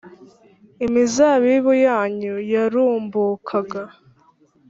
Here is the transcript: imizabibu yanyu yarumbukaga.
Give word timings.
imizabibu 0.85 1.71
yanyu 1.85 2.33
yarumbukaga. 2.53 3.81